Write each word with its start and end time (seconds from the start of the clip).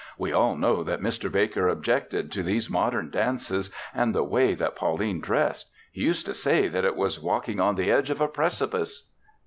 "We 0.17 0.31
all 0.33 0.55
know 0.57 0.83
that 0.83 0.99
Mr. 1.03 1.31
Baker 1.31 1.67
objected 1.67 2.31
to 2.31 2.41
these 2.41 2.71
modern 2.71 3.11
dances 3.11 3.69
and 3.93 4.15
the 4.15 4.23
way 4.23 4.55
that 4.55 4.75
Pauline 4.75 5.21
dressed. 5.21 5.69
He 5.91 6.01
used 6.01 6.25
to 6.25 6.33
say 6.33 6.67
that 6.67 6.83
it 6.85 6.95
was 6.95 7.21
walking 7.21 7.59
on 7.59 7.75
the 7.75 7.91
edge 7.91 8.09
of 8.09 8.19
a 8.19 8.27
precipice." 8.27 9.11